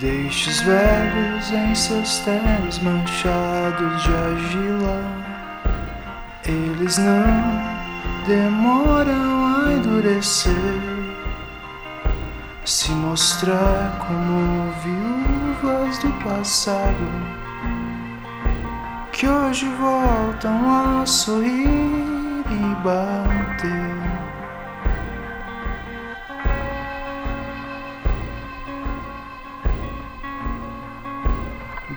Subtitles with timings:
[0.00, 5.02] Deixe os velhos em seus ternos manchados de argila.
[6.44, 7.24] Eles não
[8.24, 10.54] demoram a endurecer,
[12.64, 17.38] se mostrar como viúvas do passado
[19.10, 21.66] que hoje voltam a sorrir
[22.46, 24.17] e bater.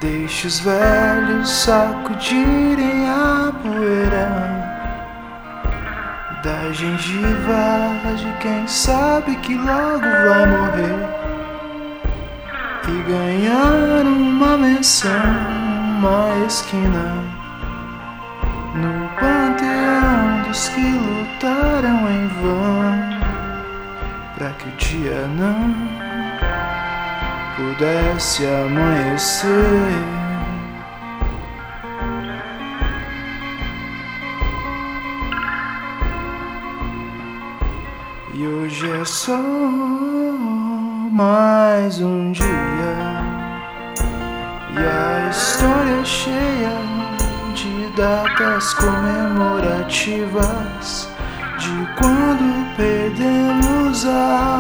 [0.02, 4.28] Deixe os velhos sacudirem a poeira.
[6.44, 10.96] Da gengiva de quem sabe que logo vai morrer.
[12.88, 15.12] E ganhar uma menção,
[16.00, 17.24] uma esquina.
[18.74, 23.22] No panteão dos que lutaram em vão.
[24.36, 26.11] Para que o dia não
[27.56, 29.50] pudesse amanhecer.
[38.34, 39.38] E hoje é só
[41.12, 42.48] mais um dia.
[44.74, 46.72] E a história é cheia
[47.54, 51.10] de datas comemorativas
[51.60, 54.51] de quando perdemos ao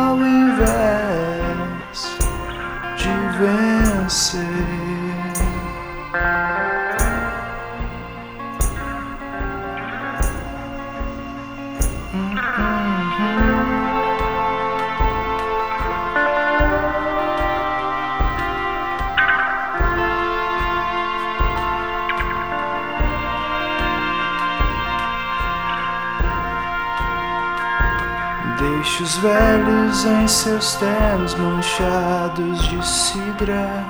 [28.81, 33.86] Deixe os velhos em seus ternos manchados de cidra.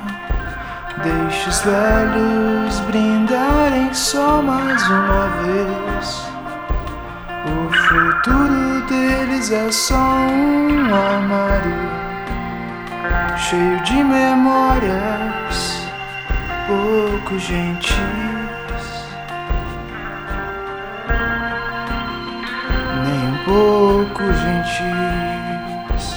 [1.02, 6.26] Deixe os velhos brindarem só mais uma vez.
[7.46, 11.90] O futuro deles é só um armário
[13.38, 15.88] cheio de memórias
[16.68, 18.31] pouco gentis.
[23.52, 26.16] Pouco gentis.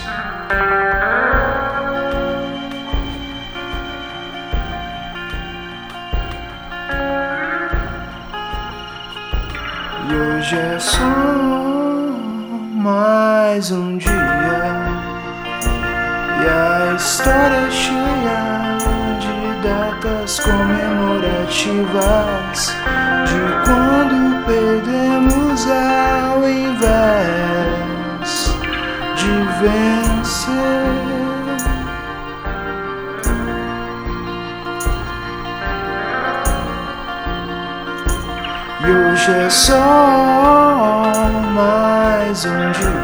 [10.08, 11.02] E hoje é só
[12.76, 14.12] mais um dia.
[16.40, 18.78] E a história é cheia
[19.18, 19.34] de
[19.66, 22.72] datas comemorativas
[23.26, 23.83] de quando
[29.64, 30.52] vencer.
[38.80, 41.02] E hoje é só
[41.54, 42.94] mais um dia.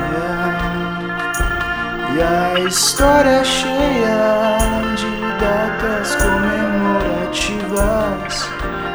[2.14, 4.58] E a história é cheia
[4.96, 5.10] de
[5.40, 8.50] datas comemorativas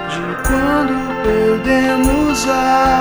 [0.09, 2.94] de quando perdemos ao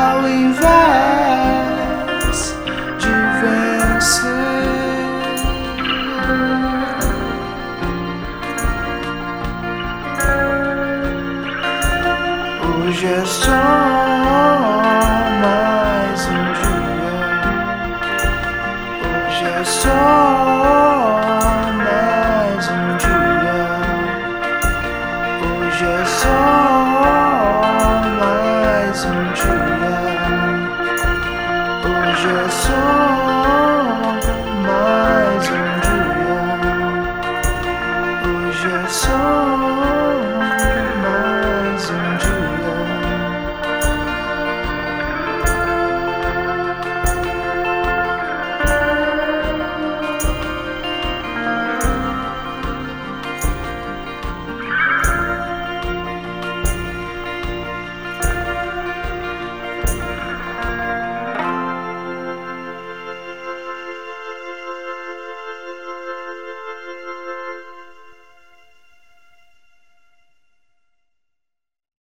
[12.94, 13.52] just sou
[15.42, 17.14] mais um dia.
[19.26, 20.33] Hoje é só.